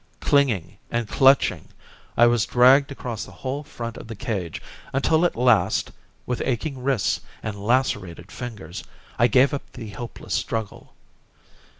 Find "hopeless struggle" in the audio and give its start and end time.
9.91-10.95